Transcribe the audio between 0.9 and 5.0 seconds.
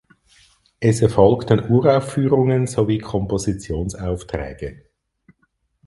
erfolgten Uraufführungen sowie Kompositionsaufträge.